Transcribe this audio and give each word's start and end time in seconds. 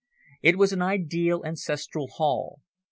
It 0.41 0.57
was 0.57 0.73
an 0.73 0.81
ideal 0.81 1.43
ancestral 1.45 2.07
hall. 2.07 2.61